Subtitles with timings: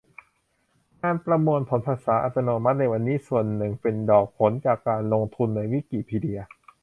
[1.01, 6.39] งานประมวลผลภาษาอัตโนมัติในวันนี้ ส่วนหนึ่งเป็นดอกผลจากการลงทุนในวิกิพีเดีย